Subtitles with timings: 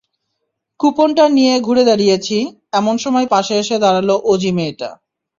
[0.79, 2.37] কুপনটা নিয়ে ঘুরে দাঁড়িয়েছি,
[2.71, 4.89] এমন সময় পাশে এসে দাঁড়াল অজি মেয়েটা।